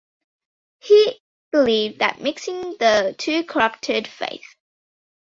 [0.79, 1.21] He
[1.51, 4.55] believed that mixing the two corrupted faith.